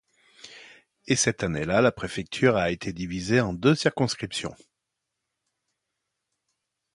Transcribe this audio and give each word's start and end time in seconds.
Et 1.05 1.15
cette 1.15 1.43
année-là 1.43 1.79
la 1.79 1.91
préfecture 1.91 2.57
a 2.57 2.71
été 2.71 2.91
divisée 2.91 3.39
en 3.39 3.53
deux 3.53 3.75
circonscriptions. 3.75 4.55